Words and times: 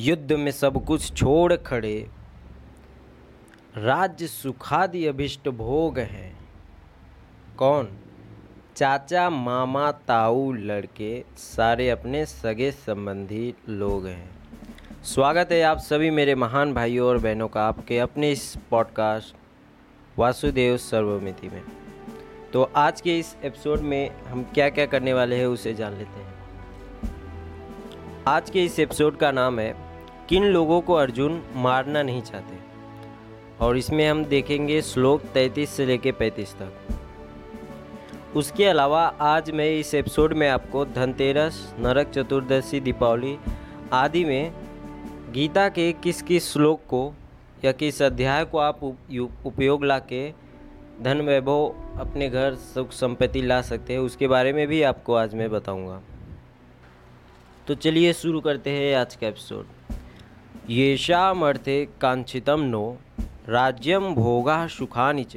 युद्ध 0.00 0.32
में 0.32 0.50
सब 0.50 0.84
कुछ 0.84 1.12
छोड़ 1.12 1.56
खड़े। 1.56 2.10
राज्य 3.76 4.26
सुखादि 4.26 5.06
अभिष्ट 5.06 5.48
भोग 5.48 5.98
हैं। 5.98 6.38
कौन? 7.56 7.88
चाचा, 8.76 9.30
मामा, 9.30 9.92
ताऊ, 9.92 10.52
लड़के, 10.52 11.24
सारे 11.36 11.90
अपने 11.90 12.26
सगे 12.26 12.70
संबंधी 12.70 13.54
लोग 13.68 14.06
हैं। 14.06 14.30
स्वागत 15.04 15.48
है 15.52 15.62
आप 15.62 15.78
सभी 15.78 16.10
मेरे 16.10 16.34
महान 16.34 16.74
भाइयों 16.74 17.08
और 17.08 17.18
बहनों 17.18 17.48
का 17.48 17.68
आपके 17.68 17.98
अपने 17.98 18.32
इस 18.32 18.58
पॉडकास्ट 18.70 19.36
वासुदेव 20.18 20.76
सर्वमिति 20.76 21.48
में। 21.48 21.62
तो 22.52 22.62
आज 22.62 23.00
के 23.00 23.18
इस 23.18 23.36
एपिसोड 23.44 23.80
में 23.80 24.22
हम 24.22 24.42
क्या 24.42 24.68
क्या 24.68 24.86
करने 24.86 25.12
वाले 25.12 25.36
हैं 25.36 25.46
उसे 25.46 25.74
जान 25.74 25.92
लेते 25.92 26.20
हैं। 26.20 26.38
आज 28.28 28.50
के 28.50 28.64
इस 28.64 28.78
एपिसोड 28.78 29.16
का 29.16 29.32
नाम 29.32 29.58
है 29.58 29.87
किन 30.28 30.44
लोगों 30.44 30.80
को 30.80 30.94
अर्जुन 30.94 31.42
मारना 31.56 32.02
नहीं 32.02 32.22
चाहते? 32.22 32.56
और 33.60 33.76
इसमें 33.76 34.08
हम 34.08 34.24
देखेंगे 34.24 34.80
श्लोक 34.82 35.22
33 35.34 35.70
से 35.70 35.86
लेके 35.86 36.12
35 36.12 36.54
तक। 36.54 38.36
उसके 38.36 38.64
अलावा 38.64 39.06
आज 39.20 39.50
मैं 39.50 39.70
इस 39.70 39.94
एपिसोड 39.94 40.32
में 40.32 40.48
आपको 40.48 40.84
धनतेरस, 40.84 41.74
नरक 41.78 42.10
चतुर्दशी, 42.10 42.80
दीपावली 42.80 43.38
आदि 43.92 44.24
में 44.24 44.52
गीता 45.32 45.68
के 45.68 45.92
किस 45.92 46.22
किस 46.22 46.52
श्लोक 46.52 46.80
को 46.88 47.14
या 47.64 47.72
किस 47.72 48.02
अध्याय 48.02 48.44
को 48.44 48.58
आप 48.58 48.84
उपयोग 48.84 49.84
ला 49.84 49.98
के 49.98 50.30
धन 51.00 51.20
वैभव 51.20 51.74
अपने 52.00 52.28
घर 52.28 52.54
सुख 52.54 52.92
संपत्ति 52.92 53.42
ला 53.42 53.60
सकते 53.62 53.92
हैं, 53.92 54.00
उसके 54.00 54.28
बारे 54.28 54.52
में 54.52 54.66
भी 54.68 54.82
आपको 54.82 55.14
आज 55.14 55.34
मैं 55.34 55.50
बताऊँगा। 55.50 56.00
तो 57.66 57.74
चलिए 57.74 58.12
शुरू 58.12 58.40
करते 58.40 58.70
हैं 58.70 58.96
आज 58.96 59.16
का 59.16 59.26
एपिसोड। 59.26 59.66
येषामर्थे 60.70 61.84
कांक्षितम 61.84 62.60
नो 62.60 62.96
राज्यम 63.48 64.14
भोगा 64.14 64.66
सुखानि 64.66 65.24
च। 65.24 65.36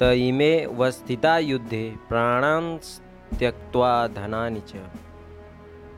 त 0.00 0.02
इमे 0.02 0.66
वस्थिता 0.66 1.38
युद्धे 1.38 1.96
प्राणान् 2.08 2.78
त्यक्त्वा 3.38 4.06
धनानि 4.06 4.60
च। 4.60 4.72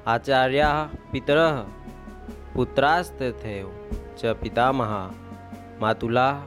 आचार्याः 0.07 0.85
पितरः, 1.13 1.61
पुत्रास्तथैव 2.55 3.91
च 4.19 4.27
पितामहा, 4.27 5.11
मातुलाः, 5.81 6.43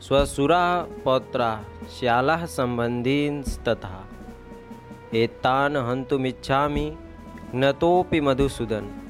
स्वसुराः, 0.00 0.82
पौत्राः, 1.04 1.86
श्यालाः 1.86 2.46
सम्बन्धींस्तथा। 2.46 4.04
एतान् 5.14 5.76
हन्तुमिच्छामि 5.76 6.96
नतोपि 7.54 8.20
मधुसूदन। 8.20 9.03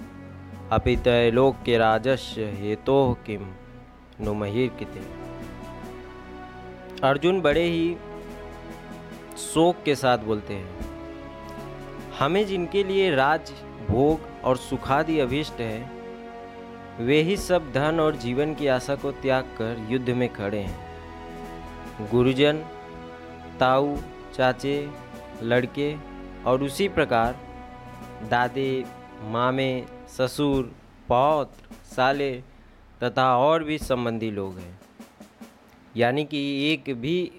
अपि 0.75 0.97
त्रैलोक्य 0.97 1.77
राजस्य 1.79 2.45
हेतो 2.61 2.97
किम 3.27 3.43
नुमहिर 4.21 4.69
किते 4.79 5.01
अर्जुन 7.03 7.41
बड़े 7.41 7.63
ही 7.63 7.97
शोक 9.39 9.83
के 9.85 9.95
साथ 9.95 10.19
बोलते 10.19 10.55
हैं, 10.55 10.87
हमें 12.19 12.47
जिनके 12.47 12.83
लिए 12.85 13.11
राज, 13.15 13.53
भोग 13.89 14.29
और 14.45 14.57
सुखादि 14.57 15.19
अभिष्ट 15.19 15.61
है, 15.61 15.91
वे 17.01 17.21
ही 17.23 17.37
सब 17.37 17.71
धन 17.73 18.01
और 18.01 18.17
जीवन 18.17 18.55
की 18.55 18.67
आशा 18.67 18.95
को 18.95 19.13
त्याग 19.13 19.55
कर 19.59 19.87
युद्ध 19.91 20.11
में 20.11 20.29
खड़े 20.33 20.59
हैं। 20.59 22.09
गुरुजन, 22.11 22.65
ताऊ, 23.61 23.97
चाचे, 24.37 24.77
लड़के 25.43 25.95
और 26.47 26.63
उसी 26.63 26.89
प्रकार 26.89 27.37
दादे 28.31 28.69
मामे, 29.23 29.87
ससुर 30.09 30.75
पौत्र 31.09 31.75
साले 31.85 32.43
तथा 33.03 33.37
और 33.37 33.65
भी 33.65 33.79
संबंधी 33.79 34.31
लोग 34.31 34.59
हैं। 34.59 34.81
यानी 35.97 36.25
कि 36.25 36.73
एक 36.73 36.95
भी 36.95 37.31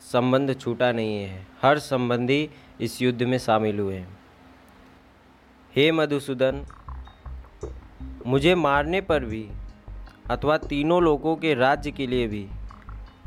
संबंध 0.00 0.60
छूटा 0.60 0.92
नहीं 0.92 1.16
है। 1.16 1.46
हर 1.62 1.78
संबंधी 1.78 2.50
इस 2.80 3.02
युद्ध 3.02 3.22
में 3.22 3.38
शामिल 3.38 3.78
हुए 3.78 3.96
हैं। 3.96 4.18
हे 5.76 5.92
मधुसूदन, 5.92 6.66
मुझे 8.26 8.54
मारने 8.54 9.00
पर 9.00 9.24
भी 9.24 9.48
अथवा 10.30 10.58
तीनों 10.58 11.02
लोगों 11.02 11.36
के 11.36 11.54
राज्य 11.54 11.90
के 11.90 12.06
लिए 12.06 12.26
भी 12.26 12.48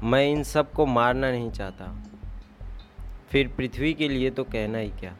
मैं 0.03 0.31
इन 0.31 0.43
सबको 0.43 0.85
मारना 0.85 1.31
नहीं 1.31 1.51
चाहता। 1.51 2.03
फिर 3.29 3.47
पृथ्वी 3.47 3.93
के 3.93 4.09
लिए 4.09 4.29
तो 4.29 4.43
कहना 4.43 4.77
ही 4.77 4.89
क्या? 4.89 5.15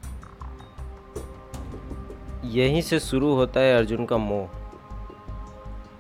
यहीं 2.46 2.82
से 2.82 3.00
शुरू 3.00 3.34
होता 3.34 3.60
है 3.60 3.78
अर्जुन 3.78 4.06
का 4.06 4.18
मोह। 4.18 4.48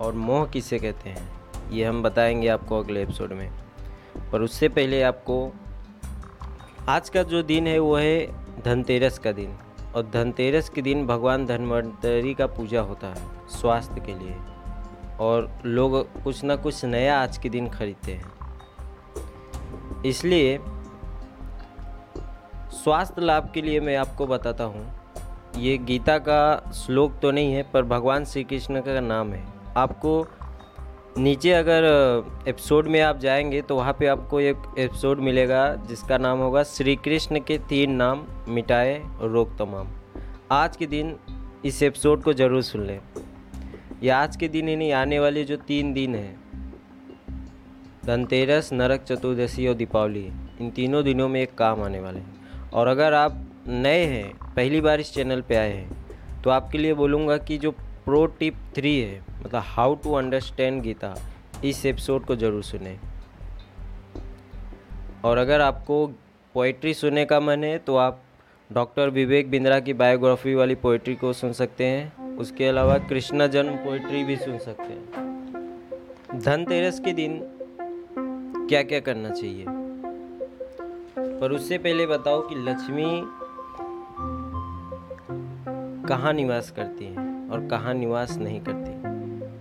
और 0.01 0.13
मोह 0.13 0.47
किसे 0.47 0.79
कहते 0.79 1.09
हैं, 1.09 1.33
ये 1.71 1.85
हम 1.85 2.03
बताएँगे 2.03 2.47
आपको 2.47 2.79
अगले 2.79 3.03
एपिसोड 3.03 3.33
में। 3.33 3.51
पर 4.31 4.41
उससे 4.41 4.69
पहले 4.69 5.03
आपको, 5.03 5.51
आज 6.89 7.09
का 7.09 7.23
जो 7.23 7.43
दिन 7.43 7.67
है 7.67 7.79
वो 7.79 7.95
है 7.95 8.27
धनतेरस 8.63 9.19
का 9.19 9.31
दिन। 9.31 9.57
और 9.95 10.11
धनतेरस 10.13 10.69
के 10.69 10.81
दिन 10.81 11.07
भगवान 11.07 11.45
धन्वंतरी 11.45 12.33
का 12.33 12.47
पूजा 12.47 12.81
होता 12.81 13.07
है, 13.07 13.49
स्वास्थ्य 13.49 14.01
के 14.01 14.15
लिए। 14.15 14.35
और 15.19 15.61
लोग 15.65 16.23
कुछ 16.23 16.43
ना 16.43 16.55
कुछ 16.55 16.85
नया 16.85 17.21
आज 17.21 17.37
के 17.37 17.49
दिन 17.49 17.69
खरीदते 17.69 18.13
हैं। 18.13 18.31
इसलिए, 20.05 20.59
स्वास्थ्य 22.71 23.21
लाभ 23.21 23.51
के 23.53 23.61
लिए 23.61 23.79
मैं 23.79 23.97
आपको 23.97 24.27
बताता 24.27 24.63
हूँ 24.63 24.98
ये 25.59 25.77
गीता 25.77 26.17
का 26.17 26.71
श्लोक 26.75 27.19
तो 27.21 27.31
नहीं 27.31 27.53
है, 27.53 27.63
पर 27.63 27.83
भगवान 27.83 28.25
श्री 28.25 28.43
कृष्ण 28.43 28.81
का 28.81 28.99
नाम 28.99 29.31
है। 29.33 29.43
आपको 29.77 30.27
नीचे 31.17 31.51
अगर 31.51 31.83
एपिसोड 32.47 32.87
में 32.87 32.99
आप 33.01 33.17
जाएँगे 33.17 33.61
तो 33.61 33.75
वहाँ 33.75 33.93
पे 33.93 34.07
आपको 34.07 34.39
एक 34.39 34.57
एपिसोड 34.79 35.19
मिलेगा, 35.19 35.75
जिसका 35.75 36.17
नाम 36.17 36.39
होगा 36.39 36.63
श्री 36.63 36.95
कृष्ण 36.95 37.39
के 37.39 37.57
तीन 37.69 37.91
नाम, 37.91 38.25
मिटाए 38.47 39.01
रोक 39.21 39.55
तमाम। 39.59 39.87
आज 40.51 40.77
के 40.77 40.85
दिन 40.85 41.15
इस 41.65 41.83
एपिसोड 41.83 42.23
को 42.23 42.33
ज़रूर 42.33 42.61
सुन 42.61 42.85
लें। 42.85 42.99
या 44.03 44.17
आज 44.19 44.35
के 44.35 44.47
दिन 44.47 44.69
इन्हीं 44.69 44.91
आने 44.93 45.19
वाले 45.19 45.43
जो 45.43 45.55
तीन 45.57 45.93
दिन 45.93 46.15
हैं, 46.15 46.39
धनतेरस, 48.05 48.73
नरक, 48.73 49.03
चतुर्दशी 49.03 49.67
और 49.67 49.73
दीपावली, 49.73 50.27
इन 50.61 50.69
तीनों 50.69 51.03
दिनों 51.03 51.29
में 51.29 51.41
एक 51.41 51.55
काम 51.55 51.83
आने 51.83 51.99
वाले 51.99 52.19
हैं। 52.19 52.69
और 52.69 52.87
अगर 52.87 53.13
आप 53.13 53.45
नए 53.69 54.05
हैं, 54.05 54.53
पहली 54.55 54.81
बार 54.81 54.99
इस 54.99 55.13
चैनल 55.13 55.41
पे 55.41 55.55
आए 55.55 55.71
हैं। 55.71 56.41
तो 56.43 56.49
आपके 56.49 56.77
लिए 56.77 56.93
बोलूँगा 56.93 57.37
कि 57.37 57.57
जो 57.57 57.71
प्रो 58.05 58.25
टिप 58.39 58.55
थ्री 58.75 58.99
है 58.99 59.21
मतलब 59.39 59.61
हाउ 59.65 59.95
टू 59.95 60.13
अंडरस्टैंड 60.13 60.81
गीता, 60.81 61.13
इस 61.65 61.85
एपिसोड 61.85 62.25
को 62.25 62.35
ज़रूर 62.35 62.63
सुने। 62.63 62.97
और 65.25 65.37
अगर 65.37 65.61
आपको 65.61 66.05
पोइट्री 66.55 66.93
सुनने 66.93 67.25
का 67.25 67.39
मन 67.39 67.63
है 67.63 67.77
तो 67.77 67.95
आप 67.95 68.21
डॉक्टर 68.69 69.09
विवेक 69.09 69.49
बिंद्रा 69.51 69.79
की 69.79 69.93
बायोग्राफी 69.93 70.53
वाली 70.55 70.75
पोइट्री 70.75 71.15
को 71.15 71.33
सुन 71.33 71.53
सकते 71.53 71.85
हैं। 71.85 72.37
उसके 72.37 72.67
अलावा 72.67 72.97
कृष्णा 72.97 73.47
जन्म 73.47 73.75
पोइट्री 73.75 74.23
भी 74.23 74.35
सुन 74.37 74.57
सकते 74.57 74.83
हैं। 74.83 76.39
धनतेरस 76.39 76.99
के 76.99 77.13
दिन 77.13 77.39
क्या 78.69 78.81
क्या 78.83 78.99
करना 78.99 79.29
चाहिए? 79.29 79.65
पर 81.39 81.51
उससे 81.51 81.77
पहले 81.77 82.05
बताओ 82.07 82.41
कि 82.41 82.55
लक्ष्मी 82.55 83.05
कहाँ 86.09 86.33
निवास 86.33 86.71
करती 86.71 87.05
हैं 87.05 87.49
और 87.49 87.67
कहाँ 87.67 87.93
निवास 87.93 88.37
नहीं 88.37 88.61
करती। 88.61 88.91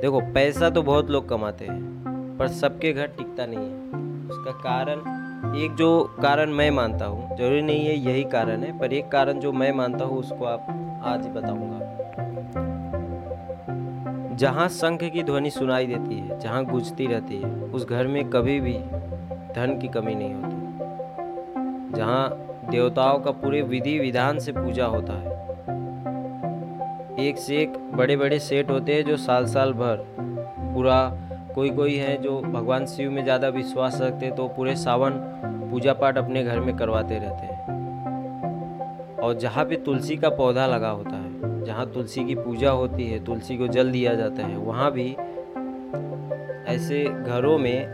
देखो, 0.03 0.21
पैसा 0.21 0.71
तो 0.71 0.83
बहुत 0.83 1.11
लोग 1.11 1.29
कमाते 1.29 1.65
हैं, 1.65 2.37
पर 2.39 2.49
सबके 2.49 2.93
घर 2.93 3.07
टिकता 3.07 3.47
नहीं 3.47 3.59
है। 3.59 4.29
उसका 4.31 4.51
कारण, 4.51 4.99
एक 5.57 5.75
जो 5.75 6.05
कारण 6.23 6.51
मैं 6.51 6.71
मानता 6.71 7.05
हूँ, 7.05 7.37
ज़रूरी 7.37 7.63
नहीं 7.63 7.87
है 7.87 7.95
यही 7.95 8.25
कारण 8.25 8.63
है, 8.63 8.79
पर 8.79 8.93
एक 8.93 9.09
कारण 9.09 9.41
जो 9.41 9.53
मैं 9.53 9.73
मानता 9.73 10.05
हूँ, 10.05 10.19
उसको 10.19 10.45
आप 10.45 10.67
आज 11.05 11.23
ही 11.23 11.33
बताऊँगा। 11.33 11.79
जहाँ 14.37 14.69
शंख 14.69 15.05
की 15.05 15.23
ध्वनि 15.23 15.51
सुनाई 15.51 15.87
देती 15.87 16.15
है, 16.15 16.41
जहाँ 16.41 16.65
गुजती 16.65 17.07
रहती 17.07 17.37
है, 17.37 17.51
उस 17.63 17.89
घर 17.89 18.07
में 18.07 18.31
कभी 18.31 18.61
भी 18.61 18.79
धन 19.55 19.79
की 19.83 19.89
कमी 19.89 20.15
नहीं 20.15 20.35
होती। 20.35 20.57
जहाँ 21.97 22.31
देवताओं 22.71 23.19
का 23.19 23.31
पूरे 23.31 23.63
विधि 23.63 23.99
विधान 23.99 24.39
से 24.39 24.53
पूजा 24.53 24.87
होता 24.87 25.13
है 25.13 25.38
एक 27.19 27.39
से 27.39 27.57
एक 27.57 27.73
बड़े 27.95 28.17
बड़े 28.17 28.39
सेट 28.39 28.71
होते 28.71 28.95
हैं 28.95 29.05
जो 29.05 29.17
साल 29.17 29.47
साल 29.47 29.73
भर 29.73 30.05
पूरा 30.75 30.99
कोई 31.55 31.71
कोई 31.71 31.95
है 31.97 32.17
जो 32.23 32.41
भगवान 32.43 32.87
शिव 32.87 33.11
में 33.11 33.23
ज़्यादा 33.25 33.49
विश्वास 33.49 34.01
रखते 34.01 34.27
हैं 34.27 34.35
तो 34.35 34.47
पूरे 34.49 34.75
सावन 34.77 35.13
पूजा 35.71 35.93
पाठ 35.93 36.19
अपने 36.19 36.45
घर 36.45 36.61
में 36.61 36.77
करवाते 36.77 37.15
रहते 37.15 37.47
हैं। 37.47 39.17
और 39.19 39.35
जहाँ 39.39 39.65
पे 39.65 39.77
तुलसी 39.77 40.17
का 40.17 40.29
पौधा 40.29 40.67
लगा 40.67 40.91
होता 40.91 41.17
है, 41.17 41.65
जहाँ 41.65 41.91
तुलसी 41.93 42.25
की 42.25 42.35
पूजा 42.35 42.71
होती 42.71 43.07
है, 43.07 43.25
तुलसी 43.25 43.57
को 43.57 43.69
जल 43.69 43.91
दिया 43.93 44.15
जाता 44.15 44.47
है, 44.47 44.57
वहाँ 44.57 44.91
भी 44.93 45.11
ऐसे 46.75 47.05
घरों 47.05 47.59
में 47.59 47.87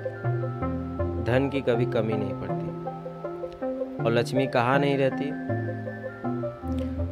धन 1.25 1.49
की 1.53 1.61
कभी 1.61 1.87
कमी 1.87 2.13
नहीं 2.13 2.35
पड़ती। 2.35 4.05
और 4.05 4.13
लक्ष्मी 4.13 4.47
कहाँ 4.47 4.79
नहीं 4.79 4.99
रहती? 4.99 5.31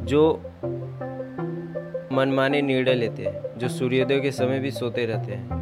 जो 0.05 0.52
मनमाने 2.13 2.61
निर्णय 2.61 2.93
लेते 2.93 3.23
हैं, 3.23 3.57
जो 3.57 3.67
सूर्योदय 3.69 4.19
के 4.19 4.31
समय 4.31 4.59
भी 4.59 4.71
सोते 4.71 5.05
रहते 5.05 5.33
हैं। 5.33 5.61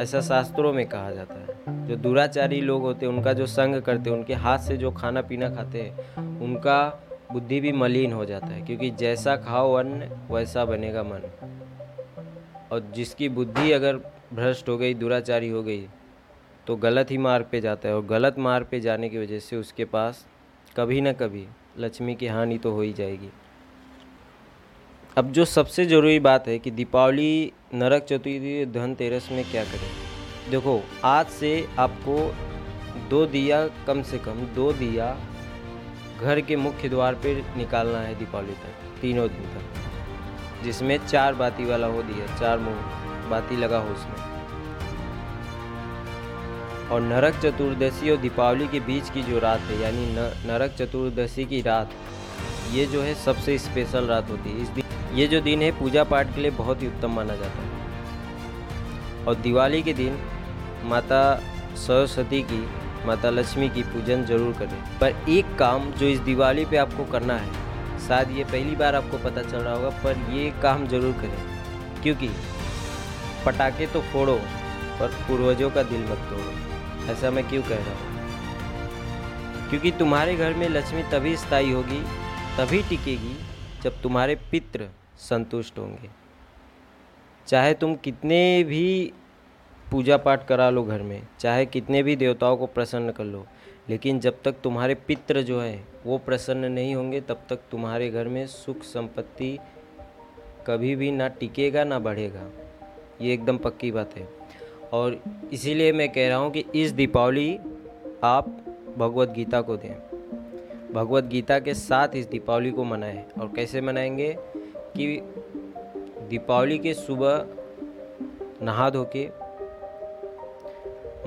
ऐसा 0.00 0.20
शास्त्रों 0.20 0.72
में 0.72 0.86
कहा 0.86 1.10
जाता 1.10 1.34
है, 1.34 1.86
जो 1.86 1.96
दुराचारी 1.96 2.60
लोग 2.60 2.82
होते 2.82 3.06
हैं, 3.06 3.12
उनका 3.12 3.32
जो 3.32 3.46
संग 3.46 3.80
करते 3.82 4.10
हैं, 4.10 4.16
उनके 4.16 4.34
हाथ 4.34 4.58
से 4.58 4.76
जो 4.76 4.90
खाना 4.90 5.22
पीना 5.22 5.48
खाते 5.50 5.82
हैं, 5.82 6.40
उनका 6.40 6.78
बुद्धि 7.32 7.60
भी 7.60 7.72
मलिन 7.72 8.12
हो 8.12 8.24
जाता 8.24 8.46
है, 8.46 8.60
क्योंकि 8.62 8.90
जैसा 8.90 9.36
खाओ 9.38 9.72
अन्न, 9.72 10.08
वैसा 10.30 10.64
बनेगा 10.64 11.02
मन। 11.02 11.22
और 12.72 12.80
जिसकी 12.94 13.28
बुद्धि 13.28 13.72
अगर 13.72 13.96
भ्रष्ट 14.32 14.68
हो 14.68 14.76
गई, 14.78 14.94
दुराचारी 14.94 15.48
हो 15.48 15.62
गई 15.62 15.86
तो 16.66 16.76
गलत 16.76 17.10
ही 17.10 17.18
मार्ग 17.18 17.46
पे 17.52 17.60
जाता 17.60 17.88
है, 17.88 17.94
और 17.96 18.04
गलत 18.06 18.38
मार्ग 18.38 18.66
पे 18.70 18.80
जाने 18.80 19.08
की 19.08 19.18
वजह 19.18 19.38
से 19.38 19.56
उसके 19.56 19.84
पास 19.84 20.26
कभी 20.76 21.00
ना 21.00 21.12
कभी 21.12 21.46
लक्ष्मी 21.78 22.14
की 22.14 22.26
हानि 22.26 22.58
तो 22.58 22.72
हो 22.72 22.80
ही 22.80 22.92
जाएगी। 22.92 23.30
अब 25.16 25.32
जो 25.32 25.44
सबसे 25.44 25.84
ज़रूरी 25.86 26.20
बात 26.20 26.48
है 26.48 26.58
कि 26.58 26.70
दीपावली, 26.70 27.52
नरक 27.74 28.02
चतुर्थी, 28.02 28.66
धनतेरस 28.66 29.28
में 29.32 29.44
क्या 29.50 29.64
करें? 29.64 29.90
देखो, 30.50 30.80
आज 31.04 31.26
से 31.26 31.68
आपको 31.78 32.34
दो 33.10 33.26
दिया, 33.26 33.68
कम 33.86 34.02
से 34.02 34.18
कम 34.18 34.32
दो 34.32 34.72
दिया 34.72 35.16
घर 36.20 36.40
के 36.40 36.56
मुख्य 36.56 36.88
द्वार 36.88 37.14
पर 37.14 37.54
निकालना 37.56 37.98
है 37.98 38.14
दीपावली 38.14 38.52
तक, 38.52 39.00
तीनों 39.00 39.28
दिन 39.28 39.42
तक। 39.42 40.64
जिसमें 40.64 41.06
चार 41.06 41.34
बाती 41.34 41.64
वाला 41.64 41.86
हो 41.86 42.02
दिया, 42.02 42.38
चार 42.38 42.58
मुँह 42.58 43.28
बाती 43.30 43.56
लगा 43.56 43.78
हो 43.78 43.94
उसमें। 43.94 44.16
और 46.88 47.00
नरक 47.00 47.34
चतुर्दशी 47.34 48.10
और 48.10 48.16
दीपावली 48.16 48.68
के 48.68 48.80
बीच 48.80 49.10
की 49.10 49.22
जो 49.22 49.38
रात 49.38 49.60
है, 49.60 49.80
यानी 49.80 50.06
नरक 50.48 50.70
चतुर्दशी 50.70 51.44
की 51.44 51.60
रात, 51.62 51.90
ये 52.72 52.86
जो 52.86 53.02
है 53.02 53.14
सबसे 53.14 53.58
स्पेशल 53.58 54.06
रात 54.06 54.30
होती 54.30 54.50
है। 54.50 54.62
इस 54.62 54.68
दिन 54.68 54.82
ये 55.14 55.26
जो 55.26 55.40
दिन 55.40 55.62
है, 55.62 55.70
पूजा 55.70 56.04
पाठ 56.04 56.34
के 56.34 56.40
लिए 56.40 56.50
बहुत 56.50 56.82
ही 56.82 56.86
उत्तम 56.86 57.10
माना 57.10 57.36
जाता 57.36 57.62
है। 57.62 59.24
और 59.24 59.34
दिवाली 59.34 59.82
के 59.82 59.92
दिन 59.92 60.18
माता 60.84 61.42
सरस्वती 61.76 62.42
की, 62.42 62.68
माता 63.06 63.30
लक्ष्मी 63.30 63.68
की 63.68 63.82
पूजन 63.82 64.24
ज़रूर 64.24 64.52
करें। 64.52 64.98
पर 64.98 65.30
एक 65.30 65.56
काम 65.58 65.90
जो 65.90 66.06
इस 66.06 66.18
दिवाली 66.18 66.64
पे 66.64 66.76
आपको 66.76 67.04
करना 67.04 67.34
है, 67.34 67.52
शायद 68.08 68.30
ये 68.30 68.44
पहली 68.44 68.76
बार 68.76 68.94
आपको 68.94 69.18
पता 69.18 69.42
चल 69.42 69.58
रहा 69.58 69.74
होगा, 69.74 69.88
पर 69.88 70.32
ये 70.32 70.50
काम 70.62 70.86
ज़रूर 70.86 71.12
करें। 71.12 72.02
क्योंकि 72.02 72.30
पटाखे 73.46 73.86
तो 73.86 74.00
फोड़ो, 74.00 74.36
पर 75.00 75.08
पूर्वजों 75.28 75.70
का 75.70 75.82
दिल 75.82 76.00
मत 76.00 76.26
तोड़ो। 76.30 77.12
ऐसा 77.12 77.30
मैं 77.30 77.48
क्यों 77.48 77.62
कह 77.62 77.76
रहा 77.76 77.94
हूँ? 77.94 78.10
क्योंकि 79.70 79.90
तुम्हारे 79.90 80.36
घर 80.36 80.54
में 80.54 80.68
लक्ष्मी 80.68 81.02
तभी 81.02 81.36
स्थायी 81.36 81.70
होगी, 81.70 82.02
तभी 82.58 82.82
टिकेगी, 82.82 83.36
जब 83.82 84.02
तुम्हारे 84.02 84.34
पित्र 84.50 84.88
संतुष्ट 85.18 85.78
होंगे। 85.78 86.10
चाहे 87.46 87.74
तुम 87.74 87.94
कितने 87.94 88.64
भी 88.64 89.12
पूजा 89.90 90.16
पाठ 90.16 90.46
करा 90.46 90.70
लो 90.70 90.82
घर 90.82 91.02
में, 91.02 91.22
चाहे 91.40 91.66
कितने 91.66 92.02
भी 92.02 92.16
देवताओं 92.16 92.56
को 92.56 92.66
प्रसन्न 92.66 93.12
कर 93.12 93.24
लो, 93.24 93.46
लेकिन 93.88 94.20
जब 94.20 94.42
तक 94.42 94.52
तुम्हारे 94.52 94.94
पित्र 94.94 95.42
जो 95.42 95.60
हैं, 95.60 95.88
वो 96.06 96.18
प्रसन्न 96.18 96.64
नहीं 96.64 96.94
होंगे, 96.94 97.20
तब 97.20 97.40
तक 97.48 97.56
तुम्हारे 97.70 98.10
घर 98.10 98.28
में 98.28 98.46
सुख 98.46 98.82
संपत्ति 98.82 99.58
कभी 100.66 100.96
भी 100.96 101.10
ना 101.10 101.28
टिकेगा, 101.28 101.84
ना 101.84 101.98
बढ़ेगा। 101.98 102.50
ये 103.20 103.34
एकदम 103.34 103.58
पक्की 103.58 103.90
बात 103.90 104.16
है। 104.16 104.28
और 104.92 105.22
इसीलिए 105.52 105.92
मैं 105.92 106.12
कह 106.12 106.28
रहा 106.28 106.38
हूँ 106.38 106.50
कि 106.50 106.64
इस 106.74 106.90
दीपावली 106.90 107.58
आप 108.24 108.48
भगवत 108.98 109.28
गीता 109.28 109.60
को 109.60 109.76
दें। 109.76 109.94
भगवत 110.92 111.24
गीता 111.24 111.58
के 111.58 111.74
साथ 111.74 112.08
इस 112.14 112.26
दीपावली 112.26 112.70
को 112.70 112.84
मनाएँ। 112.84 113.30
और 113.40 113.52
कैसे 113.56 113.80
मनाएँगे? 113.80 114.38
कि 114.96 115.34
दीपावली 116.30 116.78
के 116.78 116.94
सुबह 116.94 117.46
नहा 118.62 118.90
धो 118.90 119.04
के 119.16 119.28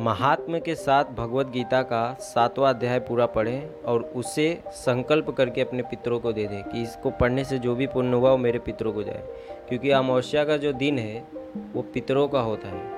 महात्मा 0.03 0.59
के 0.59 0.75
साथ 0.75 1.03
भगवत 1.03 1.47
गीता 1.47 1.81
का 1.81 2.13
सातवां 2.13 2.73
अध्याय 2.73 2.99
पूरा 2.99 3.25
पढ़ें 3.25 3.83
और 3.83 4.03
उसे 4.03 4.61
संकल्प 4.67 5.29
करके 5.29 5.61
अपने 5.61 5.83
पितरों 5.83 6.19
को 6.19 6.31
दे 6.33 6.47
दें 6.47 6.63
कि 6.63 6.83
इसको 6.83 7.09
पढ़ने 7.11 7.43
से 7.43 7.59
जो 7.59 7.75
भी 7.75 7.87
पुण्य 7.87 8.15
हुआ 8.15 8.31
वो 8.31 8.37
मेरे 8.37 8.59
पितरों 8.59 8.93
को 8.93 9.03
जाए। 9.03 9.23
क्योंकि 9.69 9.91
अमावस्या 9.91 10.45
का 10.45 10.57
जो 10.57 10.73
दिन 10.73 10.99
है, 10.99 11.27
वो 11.73 11.81
पितरों 11.81 12.27
का 12.27 12.39
होता 12.39 12.67
है। 12.67 12.91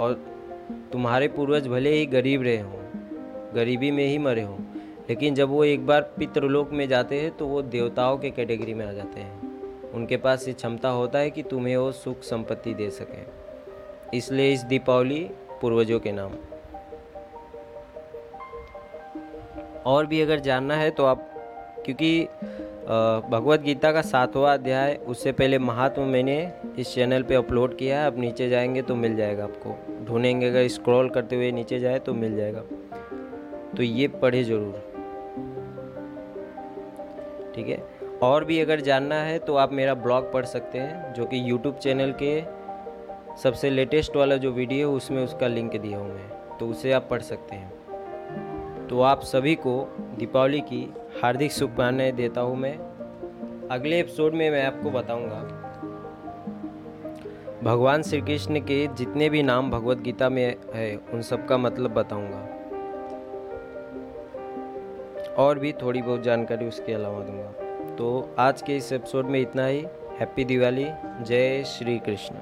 और 0.00 0.12
तुम्हारे 0.92 1.28
पूर्वज 1.28 1.68
भले 1.68 1.90
ही 1.90 2.06
गरीब 2.06 2.42
रहे 2.42 2.58
हों, 2.58 2.80
गरीबी 3.54 3.90
में 3.90 4.06
ही 4.06 4.18
मरे 4.18 4.42
हों, 4.42 4.58
लेकिन 5.08 5.34
जब 5.34 5.48
वो 5.48 5.64
एक 5.64 5.86
बार 5.86 6.02
पितृलोक 6.18 6.70
में 6.70 6.88
जाते 6.88 7.20
हैं 7.20 7.36
तो 7.36 7.46
वो 7.46 7.62
देवताओं 7.62 8.18
के 8.18 8.30
कैटेगरी 8.30 8.74
में 8.74 8.86
आ 8.86 8.92
जाते 8.92 9.20
हैं। 9.20 9.49
उनके 9.94 10.16
पास 10.16 10.46
ये 10.48 10.54
क्षमता 10.54 10.88
होता 10.88 11.18
है 11.18 11.30
कि 11.30 11.42
तुम्हें 11.42 11.76
वो 11.76 11.90
सुख 11.92 12.22
संपत्ति 12.22 12.74
दे 12.74 12.90
सकें। 12.90 13.26
इसलिए 14.14 14.52
इस 14.52 14.62
दीपावली 14.64 15.20
पूर्वजों 15.60 16.00
के 16.00 16.12
नाम। 16.12 16.32
और 19.86 20.06
भी 20.06 20.20
अगर 20.20 20.40
जानना 20.40 20.74
है 20.74 20.90
तो 20.90 21.04
आप, 21.04 21.26
क्योंकि 21.84 22.28
भगवत 23.30 23.60
गीता 23.60 23.92
का 23.92 24.02
सातवां 24.02 24.52
अध्याय, 24.58 24.94
उससे 25.06 25.32
पहले 25.32 25.58
महात्मा 25.58 26.04
मैंने 26.04 26.52
इस 26.78 26.94
चैनल 26.94 27.22
पे 27.22 27.34
अपलोड 27.34 27.76
किया 27.76 28.00
है, 28.00 28.06
आप 28.06 28.18
नीचे 28.18 28.48
जाएँगे 28.48 28.82
तो 28.82 28.94
मिल 28.96 29.16
जाएगा 29.16 29.44
आपको। 29.44 29.76
ढूंढेंगे, 30.04 30.48
अगर 30.48 30.68
स्क्रॉल 30.68 31.08
करते 31.10 31.36
हुए 31.36 31.50
नीचे 31.52 31.78
जाए 31.80 31.98
तो 31.98 32.14
मिल 32.14 32.36
जाएगा। 32.36 32.62
तो 33.76 33.82
ये 33.82 34.08
पढ़े 34.08 34.42
ज़रूर। 34.44 34.88
ठीक 37.54 37.68
है? 37.68 37.99
और 38.22 38.44
भी 38.44 38.58
अगर 38.60 38.80
जानना 38.80 39.14
है 39.14 39.38
तो 39.38 39.54
आप 39.56 39.72
मेरा 39.72 39.94
ब्लॉग 39.96 40.32
पढ़ 40.32 40.44
सकते 40.44 40.78
हैं, 40.78 41.12
जो 41.14 41.24
कि 41.24 41.50
यूट्यूब 41.50 41.76
चैनल 41.76 42.14
के 42.22 42.42
सबसे 43.42 43.70
लेटेस्ट 43.70 44.16
वाला 44.16 44.36
जो 44.36 44.50
वीडियो 44.52 44.88
है, 44.88 44.94
उसमें 44.96 45.22
उसका 45.24 45.46
लिंक 45.46 45.76
दिया 45.76 45.98
हूँ। 45.98 46.08
मैं 46.08 46.56
तो 46.58 46.66
उसे 46.68 46.92
आप 46.92 47.06
पढ़ 47.10 47.22
सकते 47.22 47.56
हैं। 47.56 48.88
तो 48.88 49.00
आप 49.02 49.20
सभी 49.22 49.54
को 49.56 49.72
दीपावली 50.18 50.60
की 50.62 50.82
हार्दिक 51.22 51.52
शुभकामनाएँ 51.52 52.12
देता 52.12 52.40
हूँ 52.40 52.56
मैं। 52.56 52.76
अगले 53.70 54.00
एपिसोड 54.00 54.34
में 54.34 54.50
मैं 54.50 54.64
आपको 54.66 54.90
बताऊँगा, 54.90 55.40
भगवान 57.62 58.02
श्री 58.02 58.20
कृष्ण 58.20 58.60
के 58.60 58.86
जितने 58.88 59.28
भी 59.28 59.42
नाम 59.42 59.70
भगवत 59.70 59.98
गीता 59.98 60.28
में 60.28 60.56
है, 60.74 60.96
उन 61.14 61.22
सब 61.22 61.46
का 61.46 61.58
मतलब 61.58 61.94
बताऊँगा। 61.94 62.46
और 65.38 65.58
भी 65.58 65.72
थोड़ी 65.72 66.02
बहुत 66.02 66.22
जानकारी 66.22 66.66
उसके 66.66 66.92
अलावा 66.92 67.20
दूँगा। 67.20 67.69
तो 67.98 68.34
आज 68.38 68.62
के 68.62 68.76
इस 68.76 68.92
एपिसोड 68.92 69.24
में 69.26 69.40
इतना 69.40 69.66
ही। 69.66 69.86
हैप्पी 70.18 70.44
दिवाली। 70.44 70.86
जय 71.22 71.64
श्री 71.64 71.98
कृष्ण। 71.98 72.34